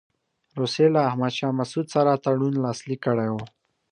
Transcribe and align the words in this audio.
روسیې 0.59 0.87
له 0.95 0.99
احمدشاه 1.09 1.57
مسعود 1.59 1.87
سره 1.95 2.21
تړون 2.25 2.53
لاسلیک 2.65 2.99
کړی 3.07 3.29
وو. 3.31 3.43